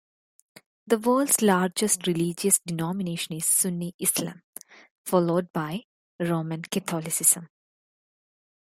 The 0.87 0.97
world's 0.97 1.43
largest 1.43 2.07
religious 2.07 2.57
denomination 2.65 3.35
is 3.35 3.45
Sunni 3.45 3.93
Islam, 3.99 4.41
followed 5.05 5.53
by 5.53 5.83
Roman 6.19 6.63
Catholicism. 6.63 7.49